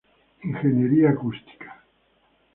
Ingeniería 0.45 1.07
acústica. 1.11 1.69